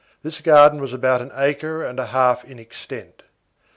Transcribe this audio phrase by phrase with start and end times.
[0.23, 3.21] This garden was about an acre and a half in extent.